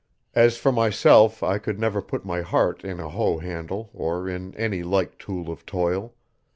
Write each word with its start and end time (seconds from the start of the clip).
As 0.33 0.57
for 0.57 0.71
myself 0.71 1.43
I 1.43 1.59
could 1.59 1.79
never 1.79 2.01
put 2.01 2.25
my 2.25 2.41
heart 2.41 2.83
in 2.83 2.99
a 2.99 3.07
hoe 3.07 3.37
handle 3.37 3.91
or 3.93 4.27
in 4.27 4.55
any 4.55 4.81
like 4.81 5.19
tool 5.19 5.51
of 5.51 5.63
toil. 5.63 6.15